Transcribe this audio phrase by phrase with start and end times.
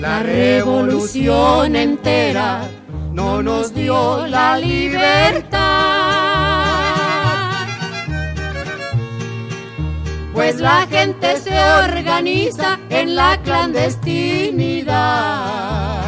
[0.00, 2.62] La revolución entera
[3.12, 5.58] no nos dio la libertad.
[10.32, 16.04] Pues la gente se organiza en la clandestinidad.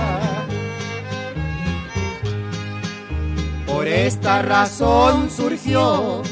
[3.67, 6.23] Por esta razón surgió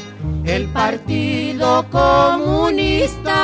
[0.45, 3.39] el Partido Comunista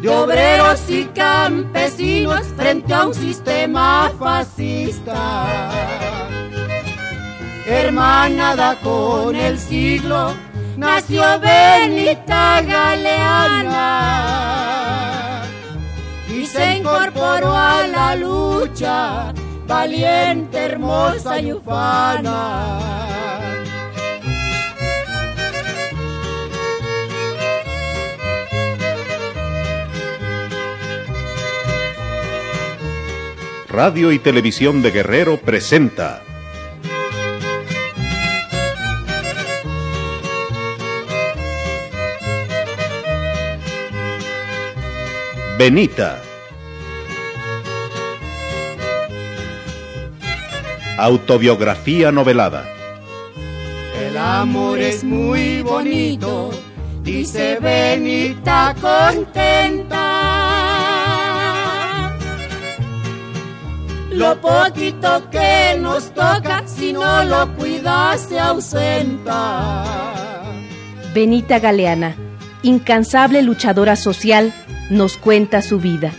[0.00, 5.70] de obreros y campesinos frente a un sistema fascista.
[7.66, 10.34] Hermanada con el siglo,
[10.76, 13.86] nació Benita Galeana
[16.28, 19.32] y se incorporó a la lucha,
[19.66, 23.05] valiente, hermosa y ufana.
[33.76, 36.22] Radio y Televisión de Guerrero presenta
[45.58, 46.22] Benita.
[50.96, 52.64] Autobiografía novelada.
[54.00, 56.50] El amor es muy bonito,
[57.02, 60.05] dice Benita contenta.
[64.16, 69.84] Lo poquito que nos toca, si no lo cuidas, se ausenta.
[71.12, 72.16] Benita Galeana,
[72.62, 74.54] incansable luchadora social,
[74.88, 76.12] nos cuenta su vida.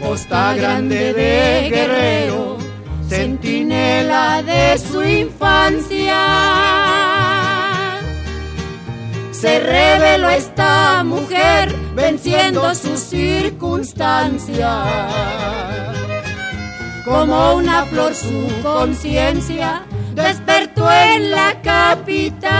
[0.00, 2.58] Costa Grande de Guerrero,
[3.08, 6.16] centinela de su infancia.
[9.30, 15.81] Se reveló esta mujer venciendo sus circunstancias.
[17.04, 19.82] Como una flor su conciencia
[20.14, 22.52] despertó en la capital.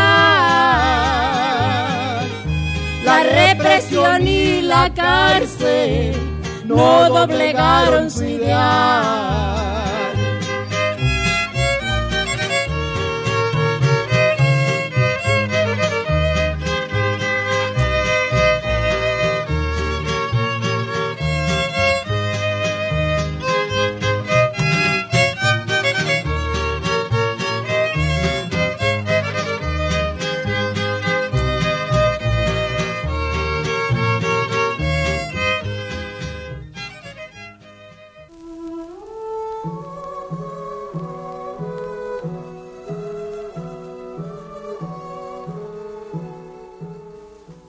[3.05, 6.17] La represión y la cárcel
[6.65, 9.92] no doblegaron su ideal.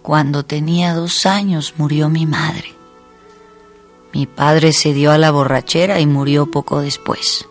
[0.03, 2.73] Cuando tenía dos años murió mi madre.
[4.11, 7.47] Mi padre se dio a la borrachera y murió poco después.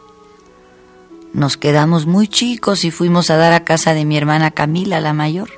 [1.33, 5.15] Nos quedamos muy chicos y fuimos a dar a casa de mi hermana Camila, la
[5.15, 5.49] mayor.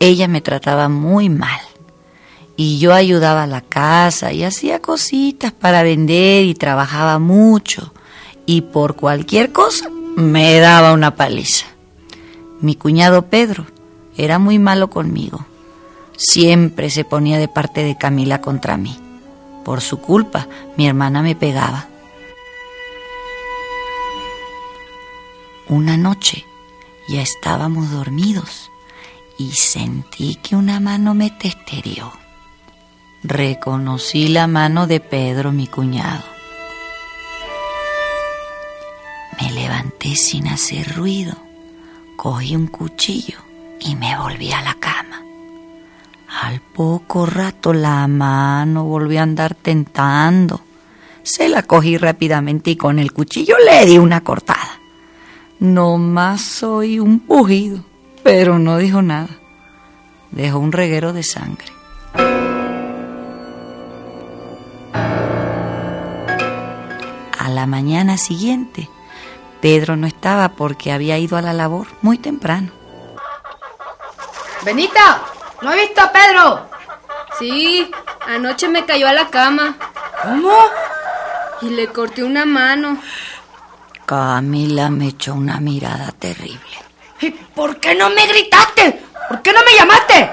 [0.00, 1.60] Ella me trataba muy mal
[2.56, 7.94] y yo ayudaba a la casa y hacía cositas para vender y trabajaba mucho
[8.46, 11.66] y por cualquier cosa me daba una paliza.
[12.60, 13.64] Mi cuñado Pedro
[14.16, 15.46] era muy malo conmigo
[16.16, 18.98] Siempre se ponía de parte de Camila contra mí.
[19.64, 21.88] Por su culpa, mi hermana me pegaba.
[25.68, 26.44] Una noche
[27.08, 28.70] ya estábamos dormidos
[29.38, 32.12] y sentí que una mano me testerió.
[33.22, 36.22] Reconocí la mano de Pedro, mi cuñado.
[39.40, 41.34] Me levanté sin hacer ruido,
[42.16, 43.38] cogí un cuchillo
[43.80, 44.83] y me volví a la cama.
[46.42, 50.60] Al poco rato la mano volvió a andar tentando.
[51.22, 54.80] Se la cogí rápidamente y con el cuchillo le di una cortada.
[55.60, 57.84] No más oí un pujido,
[58.24, 59.28] pero no dijo nada.
[60.32, 61.68] Dejó un reguero de sangre.
[67.38, 68.90] A la mañana siguiente,
[69.60, 72.72] Pedro no estaba porque había ido a la labor muy temprano.
[74.64, 75.22] Benita,
[75.62, 76.68] ¿no he visto a Pedro?
[77.38, 77.90] Sí,
[78.26, 79.76] anoche me cayó a la cama.
[80.22, 80.56] ¿Cómo?
[81.62, 82.98] Y le corté una mano.
[84.06, 86.60] Camila me echó una mirada terrible.
[87.20, 89.02] ¿Y por qué no me gritaste?
[89.28, 90.30] ¿Por qué no me llamaste?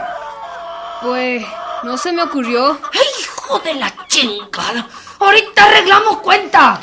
[1.01, 1.45] Pues
[1.83, 2.79] no se me ocurrió.
[2.93, 4.87] ¡Ay, hijo de la chingada!
[5.19, 6.79] Ahorita arreglamos cuenta.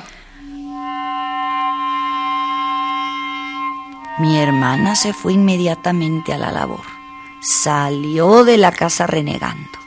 [4.18, 6.97] Mi hermana se fue inmediatamente a la labor.
[7.40, 9.78] Salió de la casa renegando.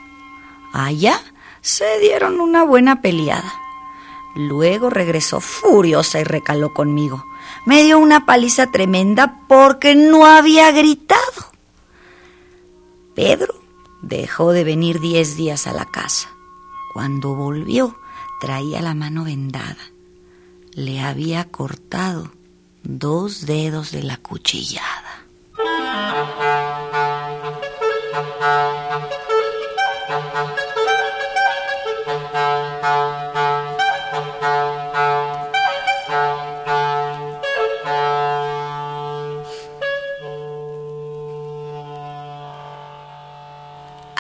[0.74, 1.20] Allá
[1.62, 3.54] Se dieron una buena peleada.
[4.36, 7.24] Luego regresó furiosa y recaló conmigo.
[7.66, 11.52] Me dio una paliza tremenda porque no había gritado.
[13.14, 13.54] Pedro
[14.02, 16.30] dejó de venir diez días a la casa.
[16.94, 17.96] Cuando volvió,
[18.40, 19.78] traía la mano vendada.
[20.74, 22.32] Le había cortado
[22.84, 25.26] dos dedos de la cuchillada.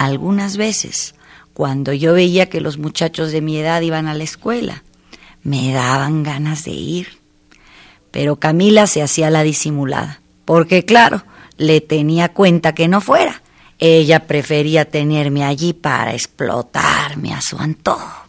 [0.01, 1.13] Algunas veces,
[1.53, 4.81] cuando yo veía que los muchachos de mi edad iban a la escuela,
[5.44, 7.19] me daban ganas de ir.
[8.09, 11.24] Pero Camila se hacía la disimulada, porque claro,
[11.57, 13.44] le tenía cuenta que no fuera.
[13.77, 18.20] Ella prefería tenerme allí para explotarme a su antojo.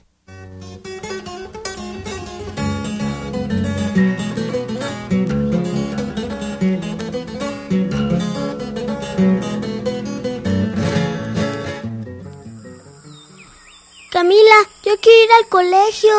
[14.22, 14.54] Camila,
[14.84, 16.12] yo quiero ir al colegio.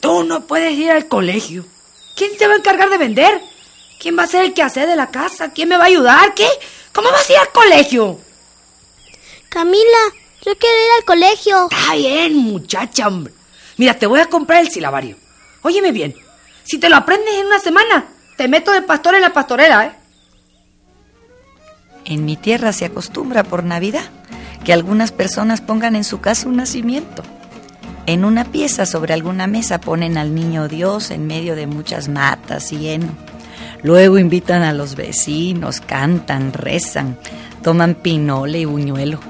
[0.00, 1.66] Tú no puedes ir al colegio.
[2.16, 3.42] ¿Quién se va a encargar de vender?
[4.00, 5.52] ¿Quién va a ser el que hace de la casa?
[5.52, 6.32] ¿Quién me va a ayudar?
[6.32, 6.48] ¿Qué?
[6.94, 8.18] ¿Cómo vas a ir al colegio?
[9.50, 9.98] Camila,
[10.46, 11.68] yo quiero ir al colegio.
[11.70, 13.34] Está bien, muchacha, hombre.
[13.76, 15.18] Mira, te voy a comprar el silabario.
[15.60, 16.16] Óyeme bien,
[16.64, 18.06] si te lo aprendes en una semana,
[18.38, 19.92] te meto de pastor en la pastorela, ¿eh?
[22.06, 24.08] En mi tierra se acostumbra por Navidad
[24.64, 27.22] que algunas personas pongan en su casa un nacimiento.
[28.06, 32.72] En una pieza sobre alguna mesa ponen al niño Dios en medio de muchas matas
[32.72, 33.12] y heno.
[33.82, 37.16] Luego invitan a los vecinos, cantan, rezan,
[37.62, 39.20] toman pinole y buñuelo.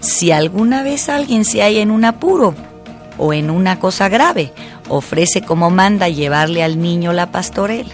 [0.00, 2.54] Si alguna vez alguien se halla en un apuro
[3.18, 4.52] o en una cosa grave,
[4.88, 7.92] ofrece como manda llevarle al niño la pastorela.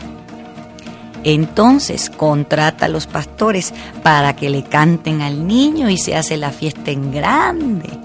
[1.24, 3.72] Entonces contrata a los pastores
[4.02, 8.03] para que le canten al niño y se hace la fiesta en grande.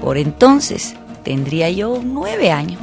[0.00, 0.94] Por entonces
[1.24, 2.80] tendría yo nueve años.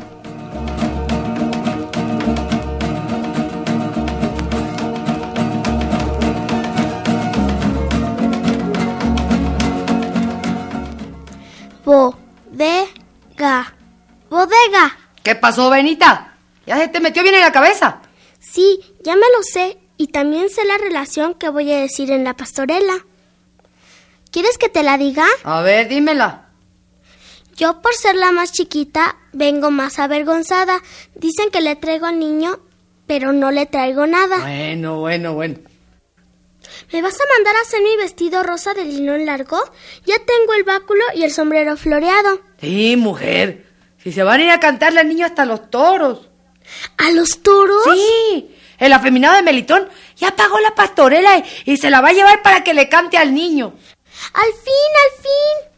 [11.85, 13.73] Bodega.
[14.29, 14.97] Bodega.
[15.21, 16.35] ¿Qué pasó, Benita?
[16.65, 18.01] ¿Ya se te metió bien en la cabeza?
[18.39, 19.77] Sí, ya me lo sé.
[19.97, 23.05] Y también sé la relación que voy a decir en la pastorela.
[24.31, 25.25] ¿Quieres que te la diga?
[25.43, 26.42] A ver, dímela.
[27.55, 30.81] Yo por ser la más chiquita vengo más avergonzada.
[31.15, 32.59] Dicen que le traigo al niño,
[33.07, 34.37] pero no le traigo nada.
[34.39, 35.59] Bueno, bueno, bueno.
[36.91, 39.59] ¿Me vas a mandar a hacer mi vestido rosa de lino largo?
[40.05, 42.41] Ya tengo el báculo y el sombrero floreado.
[42.59, 43.65] Sí, mujer.
[44.03, 46.29] Si se van a ir a cantarle al niño hasta los toros.
[46.97, 47.83] ¿A los toros?
[47.93, 48.55] Sí.
[48.79, 52.41] El afeminado de Melitón ya pagó la pastorela y, y se la va a llevar
[52.41, 53.73] para que le cante al niño.
[54.33, 55.72] Al fin, al fin.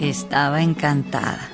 [0.00, 1.48] Estaba encantada.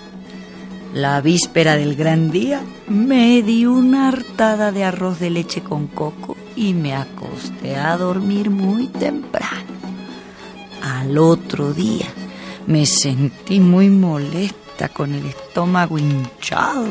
[0.94, 6.36] La víspera del gran día me di una hartada de arroz de leche con coco
[6.56, 9.70] y me acosté a dormir muy temprano.
[10.82, 12.06] Al otro día
[12.66, 16.86] me sentí muy molesta con el estómago hinchado,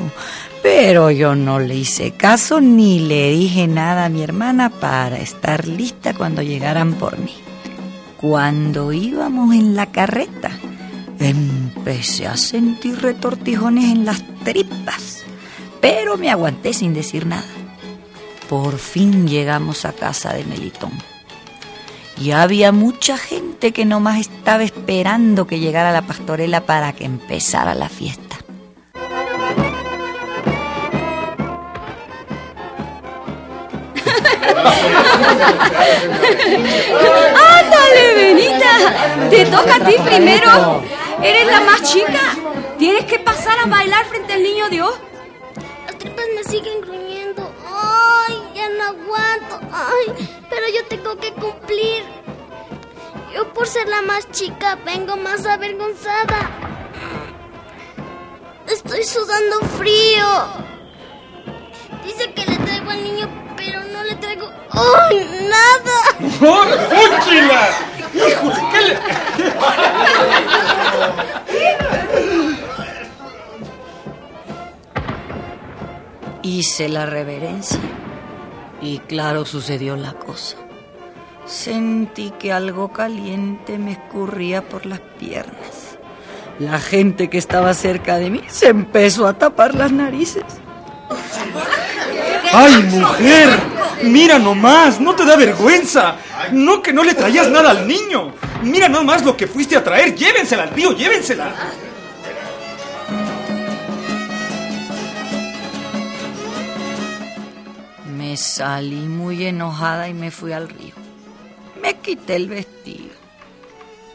[0.61, 5.67] pero yo no le hice caso ni le dije nada a mi hermana para estar
[5.67, 7.35] lista cuando llegaran por mí.
[8.17, 10.51] Cuando íbamos en la carreta,
[11.19, 15.23] empecé a sentir retortijones en las tripas,
[15.81, 17.47] pero me aguanté sin decir nada.
[18.49, 20.91] Por fin llegamos a casa de Melitón.
[22.19, 27.73] Y había mucha gente que nomás estaba esperando que llegara la pastorela para que empezara
[27.75, 28.35] la fiesta.
[37.59, 39.29] ¡Ándale, Benita!
[39.29, 40.83] Te toca a ti primero.
[41.23, 42.35] Eres la más chica.
[42.77, 44.93] Tienes que pasar a bailar frente al niño Dios.
[45.85, 47.49] Las tripas me siguen gruñendo.
[47.65, 49.61] Ay, ya no aguanto.
[49.71, 52.03] Ay, pero yo tengo que cumplir.
[53.33, 56.49] Yo por ser la más chica vengo más avergonzada.
[58.67, 60.47] Estoy sudando frío.
[62.03, 64.51] Dice que le traigo al niño, pero no le traigo...
[64.71, 66.01] ¡Ay, nada!
[66.39, 67.69] ¡Fúchila!
[68.13, 68.99] ¡Híjole, qué le...
[76.41, 77.79] Hice la reverencia
[78.81, 80.57] y claro sucedió la cosa.
[81.45, 85.97] Sentí que algo caliente me escurría por las piernas.
[86.59, 90.43] La gente que estaba cerca de mí se empezó a tapar las narices.
[92.53, 93.49] ¡Ay, mujer!
[94.03, 96.15] Mira nomás, no te da vergüenza.
[96.51, 98.33] No que no le traías nada al niño.
[98.63, 100.15] Mira nomás lo que fuiste a traer.
[100.15, 101.53] Llévensela al tío, llévensela.
[108.29, 110.93] Me salí muy enojada y me fui al río.
[111.81, 113.09] Me quité el vestido.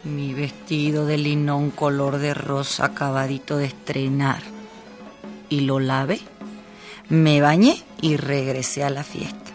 [0.05, 4.41] Mi vestido de linón color de rosa acabadito de estrenar.
[5.49, 6.21] Y lo lavé.
[7.09, 9.51] Me bañé y regresé a la fiesta.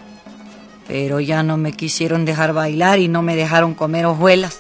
[0.90, 4.60] Pero ya no me quisieron dejar bailar y no me dejaron comer hojuelas.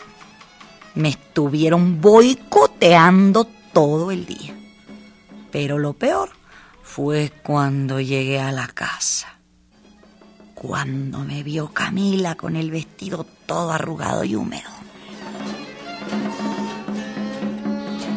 [0.95, 4.55] Me estuvieron boicoteando todo el día.
[5.51, 6.29] Pero lo peor
[6.83, 9.38] fue cuando llegué a la casa.
[10.61, 14.69] Cuando me vio Camila con el vestido todo arrugado y húmedo.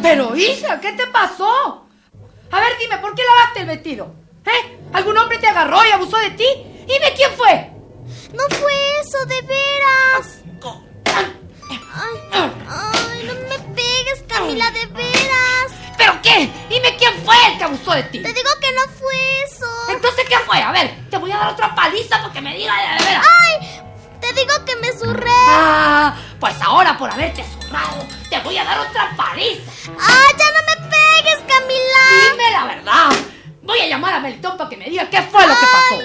[0.02, 1.86] Pero hija, ¿qué te pasó?
[2.50, 4.12] A ver, dime, ¿por qué lavaste el vestido?
[4.44, 4.76] ¿Eh?
[4.92, 6.44] ¿Algún hombre te agarró y abusó de ti?
[6.88, 7.70] Dime quién fue.
[8.34, 10.42] No fue eso, de veras.
[11.94, 12.16] Ay,
[12.68, 15.81] ay, no me pegues, Camila, de veras.
[16.02, 16.50] ¿Pero qué?
[16.68, 18.20] Dime quién fue el que abusó de ti.
[18.20, 19.66] Te digo que no fue eso.
[19.88, 20.60] Entonces, ¿qué fue?
[20.60, 23.24] A ver, te voy a dar otra paliza porque me diga de veras.
[23.40, 23.82] Ay,
[24.20, 25.30] te digo que me zurré.
[25.30, 29.62] Ah, pues ahora por haberte zurrado, te voy a dar otra paliza.
[30.00, 32.32] Ah, ya no me pegues, Camila.
[32.32, 33.10] Dime la verdad.
[33.62, 36.00] Voy a llamar a Melitón para que me diga qué fue lo que pasó.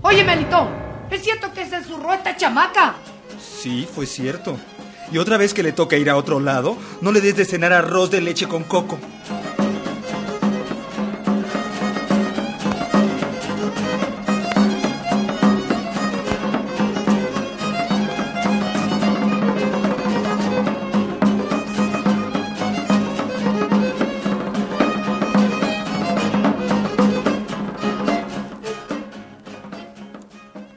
[0.00, 2.94] Oye, Melitón, ¿es cierto que se zurró esta chamaca?
[3.38, 4.56] Sí, fue cierto.
[5.12, 7.72] Y otra vez que le toca ir a otro lado, no le des de cenar
[7.72, 8.98] arroz de leche con coco.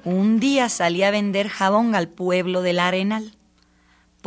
[0.03, 3.33] Un día salí a vender jabón al pueblo del Arenal.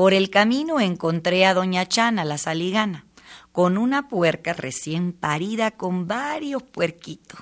[0.01, 3.05] Por el camino encontré a doña Chana, la saligana,
[3.53, 7.39] con una puerca recién parida con varios puerquitos.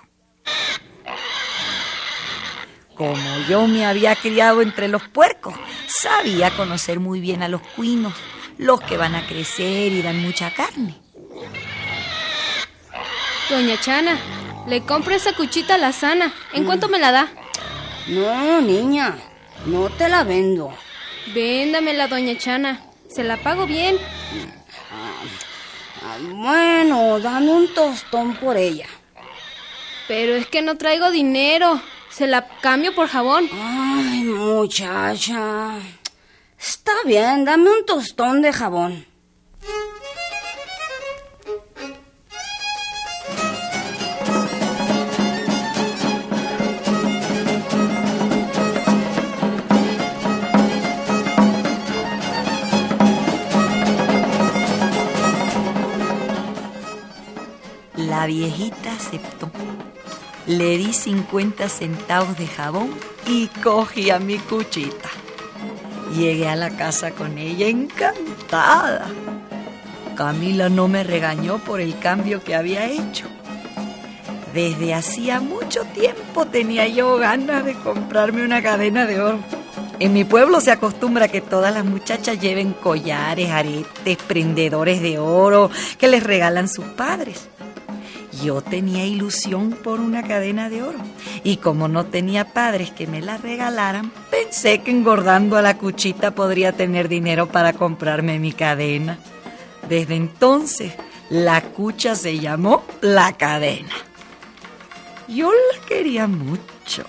[2.97, 5.55] Como yo me había criado entre los puercos,
[5.87, 8.15] sabía conocer muy bien a los cuinos,
[8.57, 10.97] los que van a crecer y dan mucha carne.
[13.49, 14.19] Doña Chana,
[14.67, 16.35] le compro esa cuchita a la sana.
[16.53, 17.29] ¿En cuánto me la da?
[18.09, 19.17] No, niña,
[19.65, 20.75] no te la vendo.
[21.35, 22.80] Véndamela, doña Chana.
[23.08, 23.97] Se la pago bien.
[26.02, 28.87] Ah, bueno, dame un tostón por ella.
[30.06, 31.80] Pero es que no traigo dinero.
[32.11, 33.49] Se la cambio por jabón.
[33.52, 35.76] Ay, muchacha.
[36.58, 39.08] Está bien, dame un tostón de jabón.
[58.28, 59.50] Viejita aceptó.
[60.47, 62.90] Le di 50 centavos de jabón
[63.26, 65.08] y cogí a mi cuchita.
[66.14, 69.06] Llegué a la casa con ella encantada.
[70.14, 73.26] Camila no me regañó por el cambio que había hecho.
[74.52, 79.38] Desde hacía mucho tiempo tenía yo ganas de comprarme una cadena de oro.
[80.00, 85.70] En mi pueblo se acostumbra que todas las muchachas lleven collares, aretes, prendedores de oro
[85.99, 87.49] que les regalan sus padres.
[88.42, 90.99] Yo tenía ilusión por una cadena de oro
[91.45, 96.33] y como no tenía padres que me la regalaran, pensé que engordando a la cuchita
[96.33, 99.18] podría tener dinero para comprarme mi cadena.
[99.88, 100.92] Desde entonces,
[101.30, 103.95] la cucha se llamó la cadena.
[105.28, 107.04] Yo la quería mucho.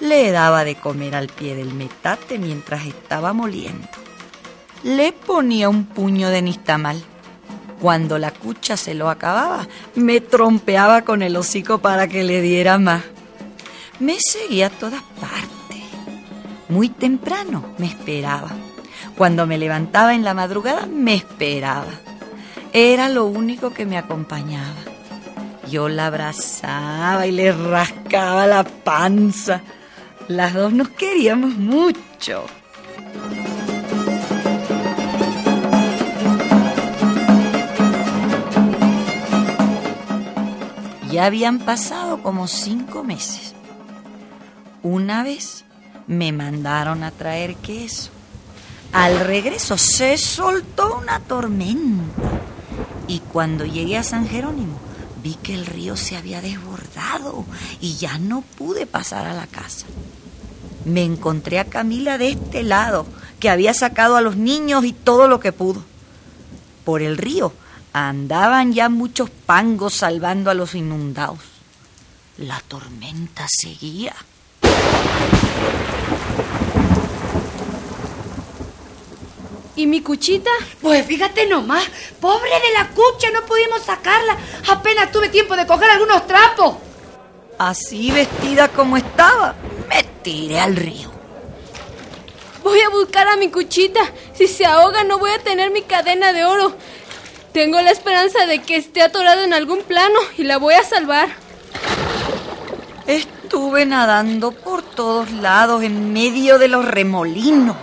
[0.00, 3.88] Le daba de comer al pie del metate mientras estaba moliendo.
[4.82, 7.02] Le ponía un puño de nistamal.
[7.84, 12.78] Cuando la cucha se lo acababa, me trompeaba con el hocico para que le diera
[12.78, 13.02] más.
[14.00, 15.82] Me seguía a todas partes.
[16.70, 18.48] Muy temprano me esperaba.
[19.18, 21.92] Cuando me levantaba en la madrugada, me esperaba.
[22.72, 24.80] Era lo único que me acompañaba.
[25.70, 29.60] Yo la abrazaba y le rascaba la panza.
[30.28, 32.46] Las dos nos queríamos mucho.
[41.14, 43.54] Ya habían pasado como cinco meses.
[44.82, 45.64] Una vez
[46.08, 48.10] me mandaron a traer queso.
[48.92, 52.02] Al regreso se soltó una tormenta.
[53.06, 54.76] Y cuando llegué a San Jerónimo,
[55.22, 57.44] vi que el río se había desbordado
[57.80, 59.86] y ya no pude pasar a la casa.
[60.84, 63.06] Me encontré a Camila de este lado,
[63.38, 65.84] que había sacado a los niños y todo lo que pudo.
[66.84, 67.52] Por el río
[67.94, 71.38] andaban ya muchos pangos salvando a los inundados.
[72.36, 74.14] La tormenta seguía.
[79.76, 80.50] ¿Y mi cuchita?
[80.82, 81.84] Pues fíjate nomás,
[82.20, 84.36] pobre de la cucha, no pudimos sacarla.
[84.68, 86.76] Apenas tuve tiempo de coger algunos trapos.
[87.58, 89.54] Así vestida como estaba,
[89.88, 91.12] me tiré al río.
[92.64, 94.00] Voy a buscar a mi cuchita.
[94.34, 96.74] Si se ahoga no voy a tener mi cadena de oro.
[97.54, 101.28] Tengo la esperanza de que esté atorada en algún plano y la voy a salvar.
[103.06, 107.76] Estuve nadando por todos lados en medio de los remolinos.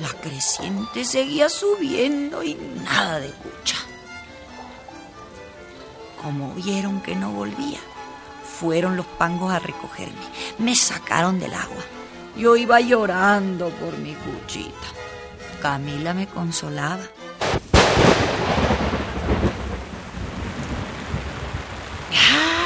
[0.00, 3.76] La creciente seguía subiendo y nada de cucha.
[6.22, 7.80] Como vieron que no volvía,
[8.58, 10.14] fueron los pangos a recogerme.
[10.56, 11.84] Me sacaron del agua.
[12.34, 14.88] Yo iba llorando por mi cuchita.
[15.60, 17.04] Camila me consolaba.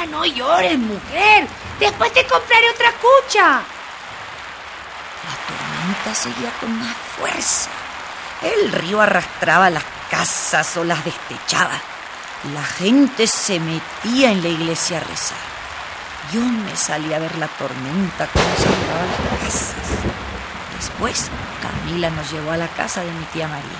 [0.11, 1.47] no llores, mujer.
[1.79, 3.61] Después te compraré otra cucha.
[5.23, 7.69] La tormenta seguía con más fuerza.
[8.41, 11.79] El río arrastraba las casas o las destechaba.
[12.53, 15.37] La gente se metía en la iglesia a rezar.
[16.33, 19.75] Yo me salí a ver la tormenta cómo se las casas.
[20.77, 21.29] Después,
[21.61, 23.79] Camila nos llevó a la casa de mi tía María.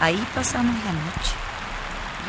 [0.00, 1.45] Ahí pasamos la noche.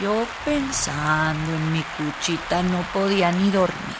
[0.01, 3.95] Yo pensando en mi cuchita no podía ni dormir.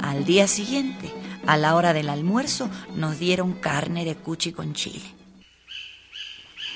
[0.00, 1.10] Al día siguiente,
[1.44, 5.02] a la hora del almuerzo, nos dieron carne de cuchi con chile.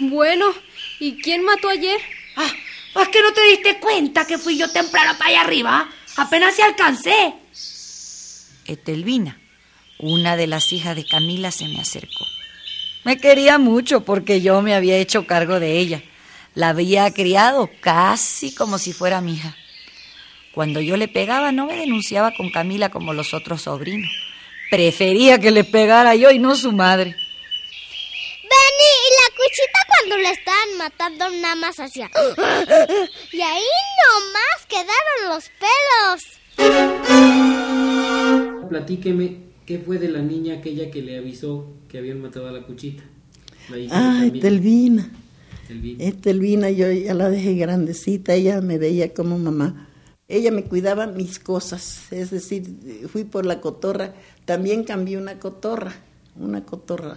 [0.00, 0.46] Bueno,
[0.98, 2.00] ¿y quién mató ayer?
[2.36, 2.50] Ah,
[2.94, 5.88] ¿es que no te diste cuenta que fui yo temprano para allá arriba?
[6.16, 7.34] Apenas se alcancé.
[8.64, 9.38] Etelvina,
[9.98, 12.26] una de las hijas de Camila, se me acercó.
[13.04, 16.02] Me quería mucho porque yo me había hecho cargo de ella.
[16.54, 19.56] La había criado casi como si fuera mi hija.
[20.52, 24.10] Cuando yo le pegaba no me denunciaba con Camila como los otros sobrinos.
[24.70, 27.16] Prefería que le pegara yo y no su madre.
[28.50, 32.10] Benny, y la cuchita cuando la estaban matando nada más hacía...
[33.32, 33.70] y ahí
[34.02, 36.22] nomás quedaron los pelos.
[38.68, 42.62] Platíqueme qué fue de la niña aquella que le avisó que habían matado a la
[42.62, 43.02] cuchita.
[43.68, 44.40] La hija Ay.
[44.40, 45.10] Telvina.
[45.70, 49.88] Eh, Telvina, yo ya la dejé grandecita, ella me veía como mamá.
[50.26, 55.94] Ella me cuidaba mis cosas, es decir, fui por la cotorra, también cambié una cotorra,
[56.36, 57.16] una cotorra.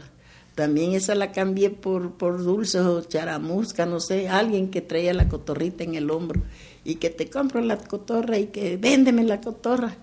[0.62, 5.28] También esa la cambié por, por dulce o charamusca, no sé, alguien que traía la
[5.28, 6.44] cotorrita en el hombro
[6.84, 9.98] y que te compro la cotorra y que véndeme la cotorra.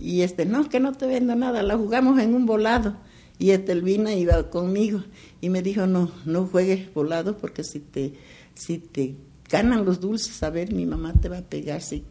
[0.00, 2.96] Y este, no, que no te vendo nada, la jugamos en un volado.
[3.40, 5.02] Y Estelvina iba conmigo
[5.40, 8.12] y me dijo, no, no juegues volado porque si te,
[8.54, 9.16] si te
[9.50, 11.82] ganan los dulces, a ver, mi mamá te va a pegar.
[11.82, 12.04] Sí.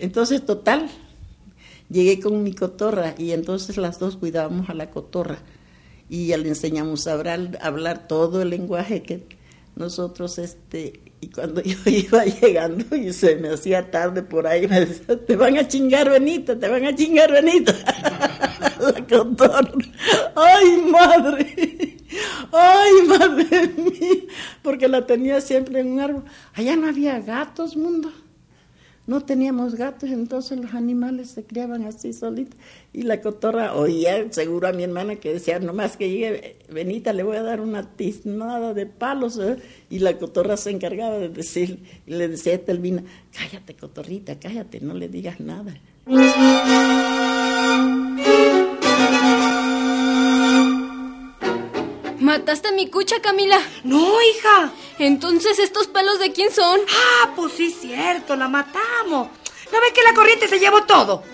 [0.00, 0.90] Entonces, total,
[1.88, 5.38] llegué con mi cotorra y entonces las dos cuidábamos a la cotorra
[6.08, 9.26] y ya le enseñamos a hablar, todo el lenguaje que
[9.76, 14.86] nosotros, este, y cuando yo iba llegando y se me hacía tarde por ahí, me
[14.86, 17.74] decía, te van a chingar Benita, te van a chingar Benita.
[18.80, 19.72] la cotorra.
[20.34, 21.96] Ay, madre.
[22.52, 24.22] Ay, madre mía.
[24.62, 26.24] Porque la tenía siempre en un árbol.
[26.54, 28.10] Allá no había gatos, mundo.
[29.08, 32.58] No teníamos gatos, entonces los animales se criaban así solitos.
[32.92, 37.22] Y la cotorra oía seguro a mi hermana que decía, nomás que llegue Benita, le
[37.22, 39.38] voy a dar una tiznada de palos.
[39.38, 39.56] ¿eh?
[39.88, 44.82] Y la cotorra se encargaba de decir, y le decía a Telvina, cállate, cotorrita, cállate,
[44.82, 45.74] no le digas nada.
[52.38, 53.58] ¿Mataste a mi cucha, Camila?
[53.82, 54.70] No, hija.
[55.00, 56.78] Entonces, ¿estos pelos de quién son?
[56.88, 59.28] Ah, pues sí, cierto, la matamos.
[59.72, 61.24] ¿No ves que la corriente se llevó todo?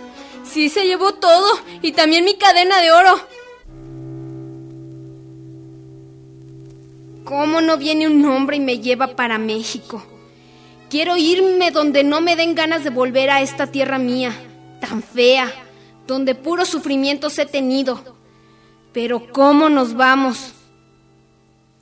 [0.50, 1.60] Sí, se llevó todo.
[1.82, 3.20] Y también mi cadena de oro.
[7.24, 10.02] ¿Cómo no viene un hombre y me lleva para México?
[10.88, 14.32] Quiero irme donde no me den ganas de volver a esta tierra mía.
[14.80, 15.52] tan fea,
[16.06, 18.00] donde puros sufrimientos he tenido.
[18.94, 20.54] Pero ¿cómo nos vamos?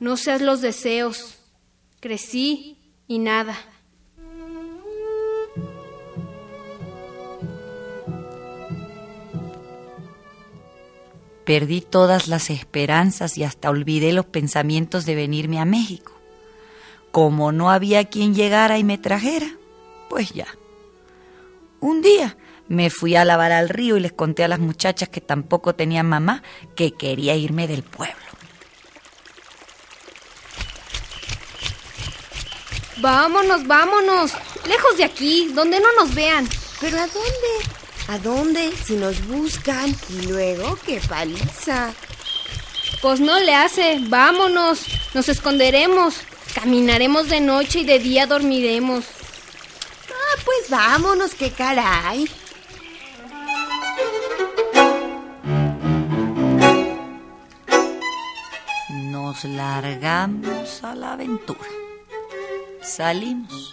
[0.03, 1.37] No seas los deseos.
[2.01, 3.57] Crecí y nada.
[11.45, 16.11] Perdí todas las esperanzas y hasta olvidé los pensamientos de venirme a México.
[17.13, 19.53] Como no había quien llegara y me trajera,
[20.11, 20.49] pues ya.
[21.79, 22.37] Un día
[22.67, 26.09] me fui a lavar al río y les conté a las muchachas que tampoco tenían
[26.09, 26.43] mamá
[26.75, 28.42] que quería irme del pueblo.
[32.99, 34.33] Vámonos, vámonos.
[34.67, 36.49] Lejos de aquí, donde no nos vean.
[36.81, 37.53] ¿Pero a dónde?
[38.09, 38.73] ¿A dónde?
[38.85, 39.95] Si nos buscan.
[40.11, 41.93] Y luego, qué paliza.
[43.01, 43.99] Pues no le hace.
[44.09, 44.85] Vámonos.
[45.15, 46.17] Nos esconderemos.
[46.55, 49.05] Caminaremos de noche y de día dormiremos.
[50.11, 52.29] Ah, pues vámonos, qué caray.
[58.91, 61.82] Nos largamos a la aventura.
[62.83, 63.73] Salimos.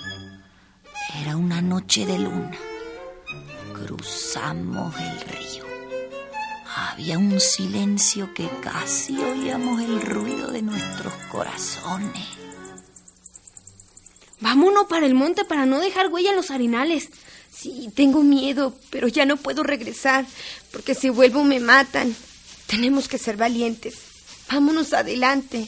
[1.19, 2.58] Era una noche de luna.
[3.74, 5.65] Cruzamos el río.
[6.76, 12.28] Había un silencio que casi oíamos el ruido de nuestros corazones.
[14.41, 17.10] Vámonos para el monte para no dejar huella en los arenales.
[17.52, 20.28] Sí, tengo miedo, pero ya no puedo regresar,
[20.72, 22.15] porque si vuelvo me matan.
[22.67, 23.95] Tenemos que ser valientes.
[24.52, 25.67] Vámonos adelante.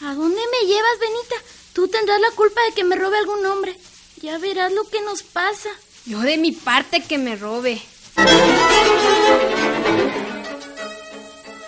[0.00, 1.55] ¿A dónde me llevas, Benita?
[1.76, 3.76] Tú tendrás la culpa de que me robe algún hombre.
[4.22, 5.68] Ya verás lo que nos pasa.
[6.06, 7.82] Yo de mi parte que me robe.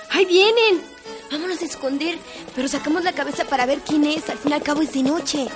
[0.09, 0.83] ¡Ahí vienen!
[1.31, 2.19] Vámonos a esconder,
[2.57, 4.31] pero sacamos la cabeza para ver quién es.
[4.31, 5.47] Al fin y al cabo es de noche.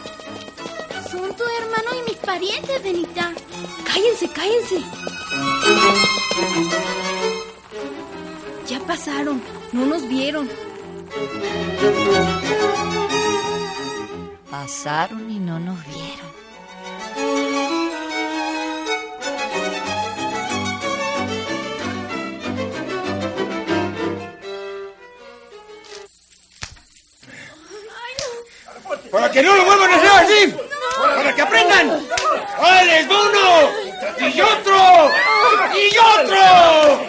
[1.10, 3.32] Son tu hermano y mis parientes, Benita.
[3.86, 4.82] Cállense, cállense.
[8.68, 9.40] Ya pasaron,
[9.72, 10.50] no nos vieron.
[14.52, 16.30] Pasaron y no nos vieron.
[29.10, 30.54] ¡Para que no lo vuelvan a hacer así!
[31.00, 32.06] ¡Para que aprendan!
[32.58, 34.28] ¡Alex, uno!
[34.28, 35.10] ¡Y otro!
[35.74, 37.06] ¡Y otro!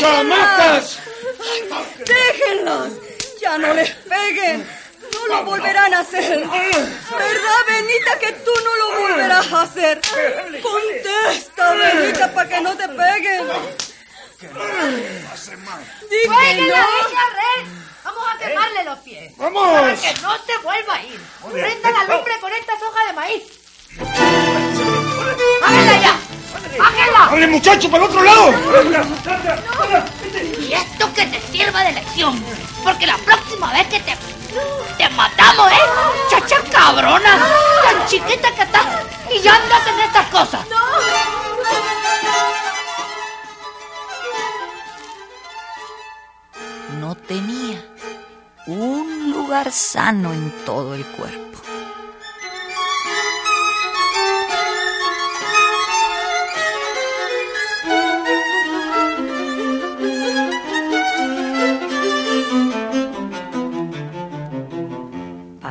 [0.00, 1.00] ¡Chamacas!
[1.98, 2.92] ¡Déjenlos!
[3.42, 4.75] ¡Ya no les peguen!
[5.28, 6.38] ¡No lo volverán a hacer!
[6.38, 10.00] ¿Verdad, Benita, que tú no lo volverás a hacer?
[10.62, 13.46] Contesta, Benita, para que no te peguen.
[14.38, 16.84] Que ¡Jueguen la no.
[16.84, 17.66] rey!
[18.04, 19.36] Vamos a quemarle los pies.
[19.36, 19.80] ¡Vamos!
[19.80, 21.20] Para que no se vuelva a ir.
[21.50, 23.42] Prendan la lumbre con estas hojas de maíz.
[25.60, 26.18] ¡Bájenla ya!
[26.78, 27.28] ¡Bájenla!
[27.30, 28.52] ¡Dale, muchacho, para el otro lado!
[30.60, 32.42] Y esto que te sirva de lección.
[32.84, 34.14] Porque la próxima vez que te.
[34.98, 35.76] Te matamos, ¿eh?
[36.30, 37.38] Chacha cabrona.
[37.82, 38.86] Tan chiquita que estás.
[39.30, 40.66] Y ya andas en estas cosas.
[47.00, 47.84] No tenía
[48.66, 51.45] un lugar sano en todo el cuerpo.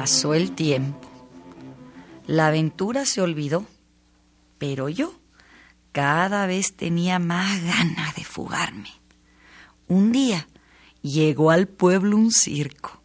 [0.05, 1.09] Pasó el tiempo.
[2.27, 3.65] La aventura se olvidó,
[4.59, 5.19] pero yo
[5.93, 8.91] cada vez tenía más ganas de fugarme.
[9.87, 10.47] Un día
[11.01, 13.01] llegó al pueblo un circo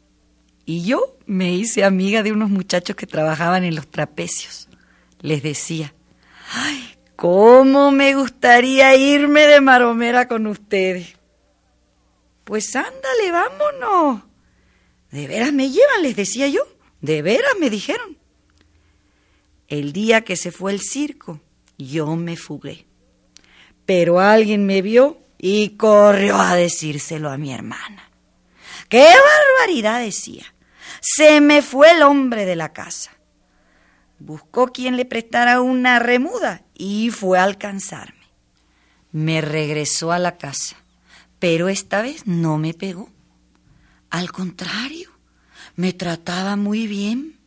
[0.67, 4.69] y yo me hice amiga de unos muchachos que trabajaban en los trapecios.
[5.23, 5.95] Les decía,
[6.53, 11.17] ¡ay, cómo me gustaría irme de maromera con ustedes!
[12.45, 14.23] Pues ándale, vámonos.
[15.11, 16.03] ¿De veras me llevan?
[16.03, 16.61] Les decía yo.
[17.01, 17.55] ¿De veras?
[17.59, 18.19] me dijeron.
[19.69, 21.41] El día que se fue el circo,
[21.79, 22.87] yo me fugué.
[23.87, 28.11] Pero alguien me vio y corrió a decírselo a mi hermana.
[28.89, 30.01] ¡Qué barbaridad!
[30.01, 30.55] decía.
[31.01, 33.13] Se me fue el hombre de la casa.
[34.19, 38.27] Buscó quien le prestara una remuda y fue a alcanzarme.
[39.13, 40.77] Me regresó a la casa,
[41.39, 43.09] pero esta vez no me pegó.
[44.11, 45.10] Al contrario,
[45.81, 47.39] me trataba muy bien,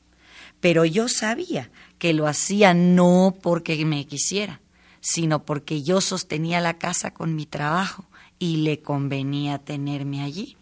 [0.60, 1.70] pero yo sabía
[2.00, 4.60] que lo hacía no porque me quisiera,
[5.02, 8.06] sino porque yo sostenía la casa con mi trabajo
[8.40, 10.58] y le convenía tenerme allí.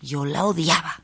[0.00, 1.02] Yo la odiaba.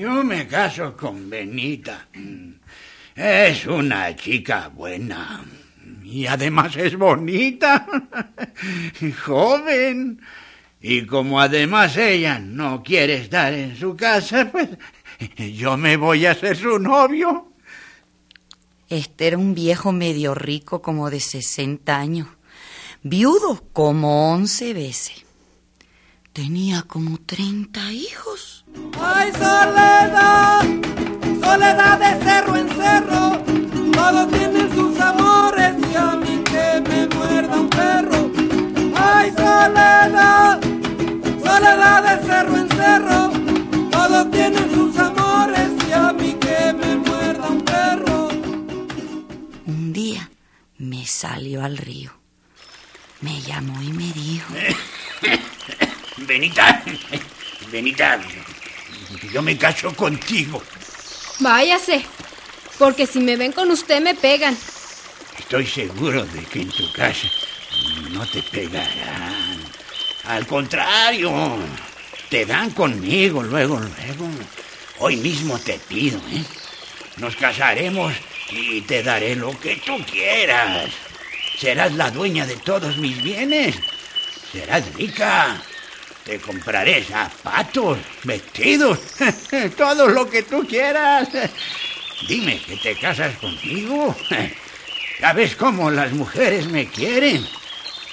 [0.00, 2.08] Yo me caso con Benita.
[3.14, 5.44] Es una chica buena.
[6.06, 7.84] Y además es bonita.
[9.24, 10.20] Joven.
[10.80, 14.68] Y como además ella no quiere estar en su casa, pues
[15.52, 17.48] yo me voy a ser su novio.
[18.88, 22.28] Este era un viejo medio rico como de 60 años,
[23.02, 25.24] viudo como 11 veces.
[26.32, 28.64] Tenía como 30 hijos.
[29.00, 30.60] ¡Ay, soledad!
[31.42, 33.42] Soledad de cerro en cerro.
[33.92, 35.65] Todos tienen sus amores
[39.26, 40.60] ¡Ay, soledad!
[41.42, 43.32] Soledad de cerro en cerro.
[43.90, 48.28] Todos tienen sus amores y a mí que me muerda un perro.
[49.66, 50.30] Un día
[50.78, 52.12] me salió al río.
[53.20, 54.54] Me llamó y me dijo...
[56.18, 56.84] Benita,
[57.72, 58.20] Benita,
[59.32, 60.62] yo me caso contigo.
[61.40, 62.06] Váyase,
[62.78, 64.56] porque si me ven con usted me pegan.
[65.36, 67.28] Estoy seguro de que en tu casa
[68.10, 69.58] no te pegarán.
[70.24, 71.58] Al contrario,
[72.28, 74.28] te dan conmigo luego, luego.
[74.98, 76.44] Hoy mismo te pido, ¿eh?
[77.18, 78.12] Nos casaremos
[78.50, 80.90] y te daré lo que tú quieras.
[81.58, 83.76] Serás la dueña de todos mis bienes.
[84.52, 85.62] Serás rica.
[86.24, 88.98] Te compraré zapatos, vestidos,
[89.76, 91.28] todo lo que tú quieras.
[92.26, 94.16] Dime que te casas conmigo.
[95.20, 97.46] ¿Sabes cómo las mujeres me quieren?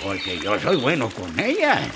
[0.03, 1.87] Porque yo soy bueno con ellas.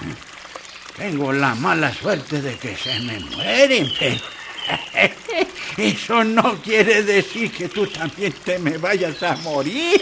[0.95, 4.21] Tengo la mala suerte de que se me mueren, pero
[5.77, 10.01] eso no quiere decir que tú también te me vayas a morir.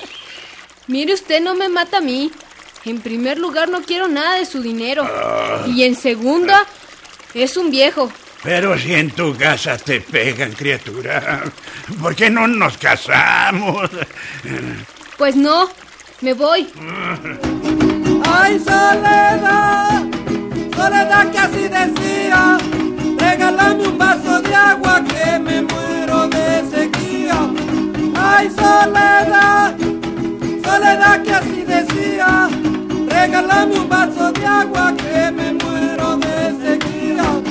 [0.86, 2.30] Mire, usted no me mata a mí.
[2.84, 5.04] En primer lugar, no quiero nada de su dinero.
[5.66, 6.64] Y en segunda,
[7.34, 8.10] es un viejo.
[8.44, 11.42] Pero si en tu casa te pegan, criatura,
[12.00, 13.90] ¿por qué no nos casamos?
[15.18, 15.68] Pues no,
[16.20, 16.66] me voy.
[18.24, 20.02] ¡Ay, soledad!
[20.74, 22.58] Soledad que así decía.
[23.18, 27.50] Regálame un vaso de agua que me muero de sequía.
[28.16, 29.76] ¡Ay, soledad!
[30.64, 32.48] Soledad que así decía.
[33.08, 37.42] Regálame un vaso de agua que me muero de sequía.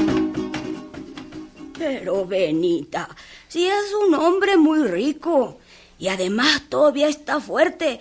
[1.78, 3.10] Pero Benita,
[3.47, 5.60] si es un hombre muy rico
[5.97, 7.99] y además todavía está fuerte,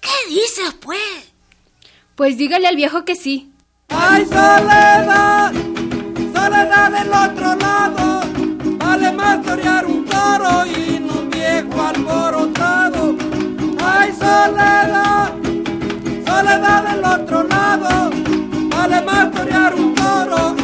[0.00, 1.32] ¿qué dices pues?
[2.14, 3.52] Pues dígale al viejo que sí.
[3.88, 5.52] ¡Ay, soledad!
[6.34, 8.20] Soledad del otro lado.
[8.78, 13.16] Vale más torear un toro y no un viejo alborotado.
[13.84, 15.32] ¡Ay, soledad!
[16.26, 18.10] Soledad del otro lado.
[18.70, 20.56] Vale más torear un toro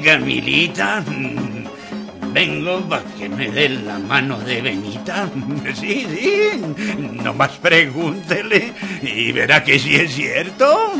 [0.00, 1.04] Camilita.
[2.32, 5.28] Vengo para que me dé la mano de Benita.
[5.74, 6.50] Sí, sí.
[7.22, 10.92] Nomás pregúntele y verá que sí es cierto.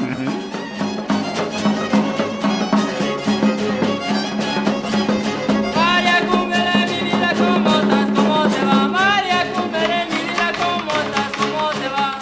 [5.76, 8.08] María Cumbere, mi vida, ¿cómo estás?
[8.14, 8.88] ¿Cómo te va?
[8.88, 11.30] María Cumbere, mi vida, ¿cómo estás?
[11.38, 12.18] ¿Cómo te va?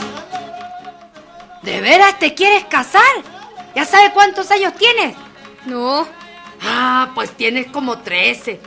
[1.62, 3.02] ¿De veras te quieres casar?
[3.74, 5.14] ¿Ya sabes cuántos años tienes?
[5.66, 6.06] No.
[6.62, 8.60] Ah, pues tienes como 13.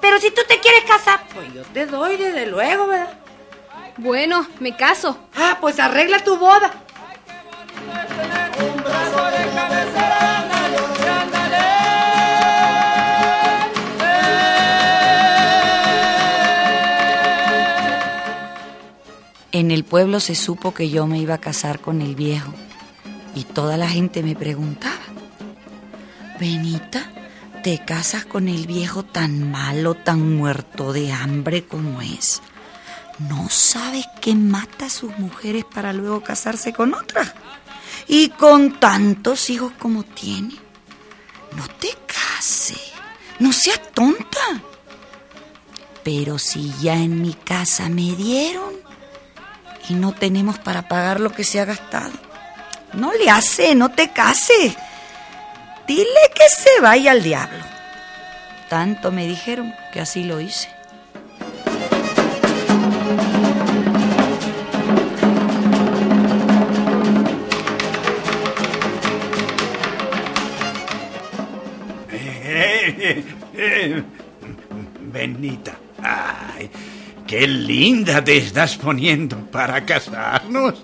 [0.00, 3.18] Pero si tú te quieres casar, pues yo te doy desde luego, ¿verdad?
[3.96, 5.18] Bueno, me caso.
[5.36, 6.70] Ah, pues arregla tu boda.
[8.62, 11.58] Un brazo de cabecera, ándale, ándale.
[19.52, 22.52] En el pueblo se supo que yo me iba a casar con el viejo
[23.34, 24.94] y toda la gente me preguntaba,
[26.38, 27.10] Benita,
[27.62, 32.40] ¿te casas con el viejo tan malo, tan muerto de hambre como es?
[33.18, 37.34] ¿No sabes que mata a sus mujeres para luego casarse con otras?
[38.08, 40.54] Y con tantos hijos como tiene.
[41.54, 42.92] No te cases,
[43.38, 44.40] no seas tonta.
[46.02, 48.74] Pero si ya en mi casa me dieron
[49.88, 52.12] y no tenemos para pagar lo que se ha gastado,
[52.94, 54.76] no le hace, no te cases
[55.90, 57.64] dile que se vaya al diablo.
[58.68, 60.68] Tanto me dijeron que así lo hice.
[75.12, 76.70] Benita, ay,
[77.26, 80.80] qué linda te estás poniendo para casarnos.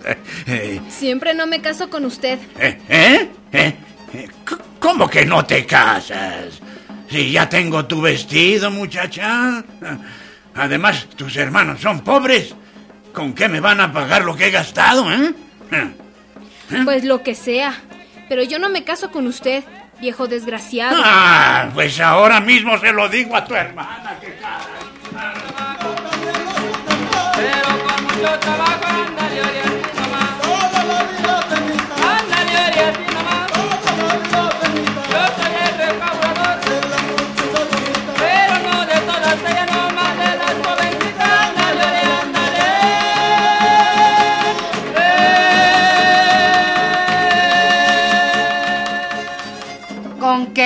[0.88, 2.40] Siempre no me caso con usted.
[2.58, 2.80] ¿Eh?
[2.88, 3.30] ¿Eh?
[3.52, 3.76] ¿Eh?
[4.12, 4.28] eh
[4.76, 6.60] eh, ¿Cómo que no te casas?
[7.08, 9.62] Si ya tengo tu vestido, muchacha.
[10.54, 12.54] Además, tus hermanos son pobres.
[13.12, 15.32] ¿Con qué me van a pagar lo que he gastado, eh?
[16.84, 17.74] Pues lo que sea.
[18.28, 19.64] Pero yo no me caso con usted,
[20.00, 21.00] viejo desgraciado.
[21.02, 24.18] Ah, pues ahora mismo se lo digo a tu hermana.
[24.20, 24.34] que
[27.36, 28.86] Pero con mucho trabajo,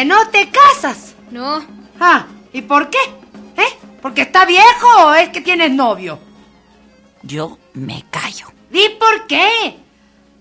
[0.00, 1.14] que no te casas?
[1.30, 1.62] No.
[2.00, 2.96] Ah, ¿y por qué?
[3.58, 3.78] ¿Eh?
[4.00, 6.18] ¿Porque está viejo o es que tienes novio?
[7.22, 8.46] Yo me callo.
[8.72, 9.76] ¿Y por qué?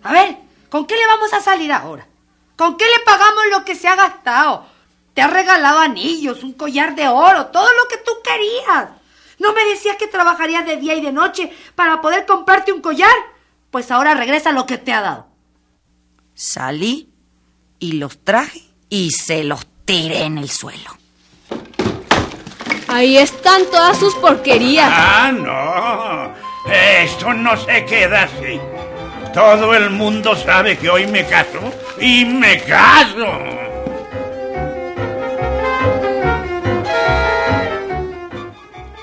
[0.03, 0.37] A ver,
[0.69, 2.07] ¿con qué le vamos a salir ahora?
[2.55, 4.65] ¿Con qué le pagamos lo que se ha gastado?
[5.13, 8.91] Te ha regalado anillos, un collar de oro, todo lo que tú querías.
[9.39, 13.11] ¿No me decías que trabajarías de día y de noche para poder comprarte un collar?
[13.71, 15.27] Pues ahora regresa lo que te ha dado.
[16.33, 17.13] Salí
[17.77, 20.97] y los traje y se los tiré en el suelo.
[22.87, 24.89] Ahí están todas sus porquerías.
[24.91, 26.73] Ah, no.
[26.73, 28.59] Esto no se queda así.
[29.33, 31.59] Todo el mundo sabe que hoy me caso
[31.99, 33.27] y me caso.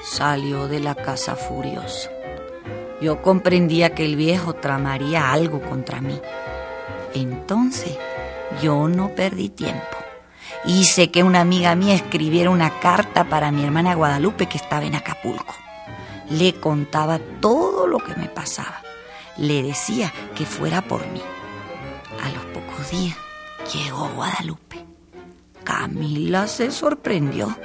[0.02, 2.10] Salió de la casa furioso.
[3.00, 6.20] Yo comprendía que el viejo tramaría algo contra mí.
[7.14, 7.96] Entonces
[8.62, 9.96] yo no perdí tiempo.
[10.64, 14.96] Hice que una amiga mía escribiera una carta para mi hermana Guadalupe que estaba en
[14.96, 15.54] Acapulco.
[16.30, 18.82] Le contaba todo lo que me pasaba.
[19.36, 21.22] Le decía que fuera por mí.
[22.22, 23.16] A los pocos días
[23.72, 24.84] llegó Guadalupe.
[25.62, 27.56] Camila se sorprendió.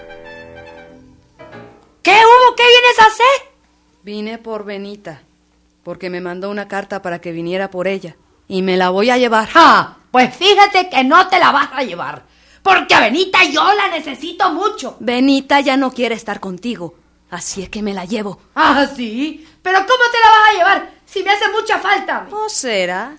[2.04, 2.56] ¿Qué hubo?
[2.56, 3.52] ¿Qué vienes a hacer?
[4.04, 5.22] Vine por Benita,
[5.84, 8.15] porque me mandó una carta para que viniera por ella.
[8.48, 9.50] Y me la voy a llevar.
[9.54, 12.24] Ah, pues fíjate que no te la vas a llevar.
[12.62, 14.97] Porque a Benita yo la necesito mucho.
[15.00, 16.95] Benita ya no quiere estar contigo,
[17.30, 18.39] así es que me la llevo.
[18.56, 19.47] Ah, sí.
[19.62, 22.28] Pero ¿cómo te la vas a llevar si me hace mucha falta?
[22.30, 23.17] No será,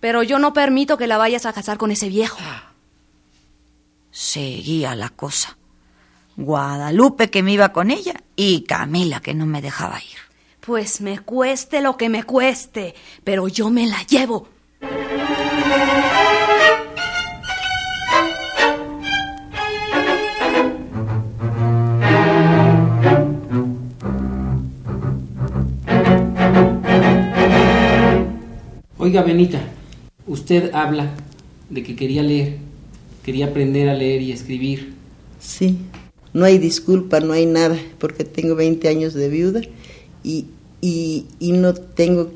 [0.00, 2.38] pero yo no permito que la vayas a casar con ese viejo.
[4.10, 5.56] Seguía la cosa.
[6.36, 10.18] Guadalupe que me iba con ella y Camila que no me dejaba ir.
[10.60, 14.48] Pues me cueste lo que me cueste, pero yo me la llevo.
[29.08, 29.62] Oiga, Benita,
[30.26, 31.14] usted habla
[31.70, 32.58] de que quería leer,
[33.24, 34.92] quería aprender a leer y escribir.
[35.40, 35.78] Sí,
[36.34, 39.62] no hay disculpa, no hay nada, porque tengo 20 años de viuda
[40.22, 40.48] y,
[40.82, 42.32] y, y no tengo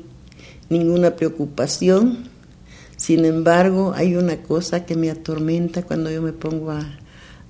[0.69, 2.27] ninguna preocupación.
[2.97, 6.97] Sin embargo, hay una cosa que me atormenta cuando yo me pongo a,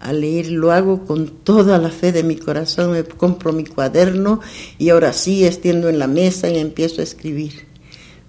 [0.02, 0.52] a leer.
[0.52, 2.92] Lo hago con toda la fe de mi corazón.
[2.92, 4.42] Me compro mi cuaderno
[4.78, 7.72] y ahora sí extiendo en la mesa y empiezo a escribir.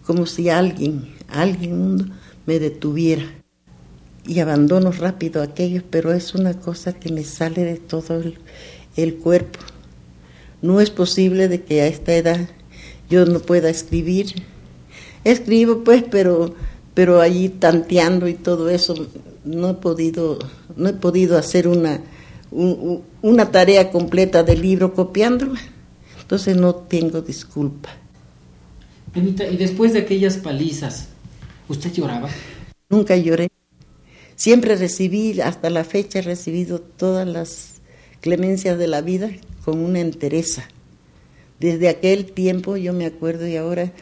[0.05, 2.05] Como si alguien, alguien mundo,
[2.47, 3.25] me detuviera.
[4.27, 8.23] Y abandono rápido aquello, pero es una cosa que me sale de todo
[8.97, 9.59] el, cuerpo.
[10.62, 12.49] No es posible de que a esta edad
[13.11, 14.35] yo no pueda escribir.
[15.25, 16.55] Escribo pues, pero
[16.95, 18.95] pero allí tanteando y todo eso
[19.45, 20.38] no he podido
[20.77, 22.00] no he podido hacer una
[22.50, 25.59] un- una tarea completa del libro copiándola.
[26.21, 27.90] Entonces no tengo disculpa.
[29.15, 31.08] Y después de aquellas palizas,
[31.69, 32.29] ¿usted lloraba?
[32.88, 33.48] Nunca lloré.
[34.35, 37.75] Siempre recibí, hasta la fecha he recibido todas las
[38.21, 39.31] clemencias de la vida
[39.65, 40.69] con una entereza.
[41.60, 43.92] Desde aquel tiempo yo me acuerdo y ahora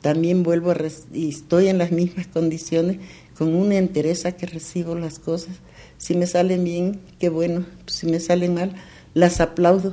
[0.00, 0.76] también vuelvo a
[1.12, 2.98] y estoy en las mismas condiciones
[3.36, 5.56] con una entereza que recibo las cosas.
[5.98, 7.66] Si me salen bien, qué bueno.
[7.86, 8.74] Si me salen mal,
[9.14, 9.92] las aplaudo.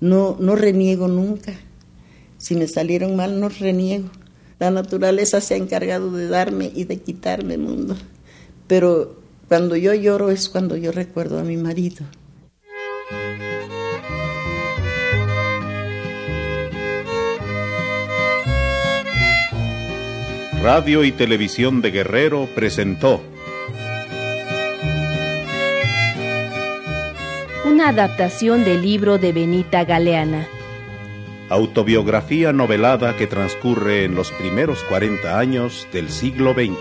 [0.00, 1.54] No, no reniego nunca.
[2.42, 4.10] Si me salieron mal, no reniego.
[4.58, 7.96] La naturaleza se ha encargado de darme y de quitarme mundo.
[8.66, 9.14] Pero
[9.46, 12.04] cuando yo lloro es cuando yo recuerdo a mi marido.
[20.60, 23.22] Radio y Televisión de Guerrero presentó
[27.64, 30.48] Una adaptación del libro de Benita Galeana.
[31.52, 36.72] Autobiografía novelada que transcurre en los primeros 40 años del siglo XX.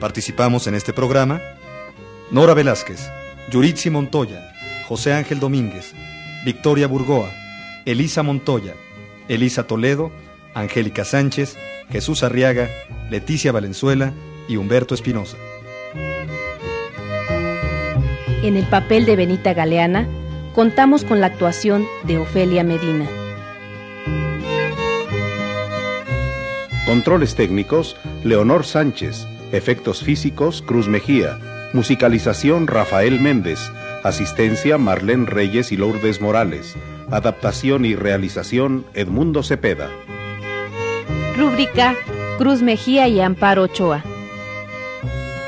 [0.00, 1.40] Participamos en este programa
[2.32, 3.08] Nora Velázquez,
[3.50, 4.52] Yuritsi Montoya,
[4.88, 5.94] José Ángel Domínguez,
[6.44, 7.30] Victoria Burgoa,
[7.86, 8.74] Elisa Montoya,
[9.28, 10.10] Elisa Toledo,
[10.54, 11.56] Angélica Sánchez,
[11.90, 12.68] Jesús Arriaga,
[13.10, 14.12] Leticia Valenzuela
[14.48, 15.36] y Humberto Espinosa.
[18.42, 20.08] En el papel de Benita Galeana,
[20.54, 23.08] contamos con la actuación de Ofelia Medina.
[26.86, 29.26] Controles técnicos, Leonor Sánchez.
[29.52, 31.38] Efectos físicos, Cruz Mejía.
[31.72, 33.70] Musicalización, Rafael Méndez.
[34.02, 36.74] Asistencia, Marlene Reyes y Lourdes Morales.
[37.10, 39.90] Adaptación y realización, Edmundo Cepeda.
[41.36, 41.96] Rúbrica
[42.38, 44.02] Cruz Mejía y Amparo Ochoa.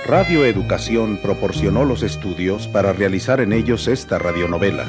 [0.06, 4.86] Radio Educación proporcionó los estudios para realizar en ellos esta radionovela.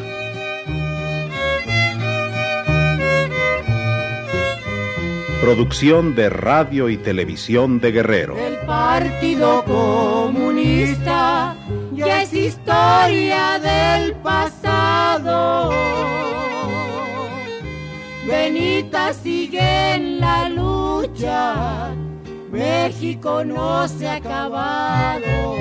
[5.41, 8.37] Producción de Radio y Televisión de Guerrero.
[8.37, 11.55] El Partido Comunista
[11.93, 15.71] ya es historia del pasado.
[18.27, 20.49] Benita sigue en la
[21.15, 21.95] lucha,
[22.51, 25.55] México no se ha acabado.